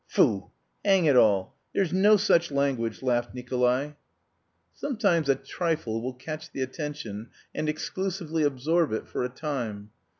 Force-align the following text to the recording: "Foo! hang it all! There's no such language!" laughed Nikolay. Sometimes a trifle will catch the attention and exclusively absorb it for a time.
"Foo! 0.07 0.49
hang 0.83 1.05
it 1.05 1.15
all! 1.15 1.55
There's 1.75 1.93
no 1.93 2.17
such 2.17 2.49
language!" 2.49 3.03
laughed 3.03 3.35
Nikolay. 3.35 3.95
Sometimes 4.73 5.29
a 5.29 5.35
trifle 5.35 6.01
will 6.01 6.15
catch 6.15 6.49
the 6.51 6.63
attention 6.63 7.29
and 7.53 7.69
exclusively 7.69 8.41
absorb 8.41 8.93
it 8.93 9.07
for 9.07 9.23
a 9.23 9.29
time. 9.29 9.91